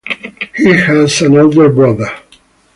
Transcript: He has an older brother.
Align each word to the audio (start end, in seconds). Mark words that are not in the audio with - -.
He 0.55 0.65
has 0.71 1.21
an 1.21 1.37
older 1.37 1.69
brother. 1.69 2.07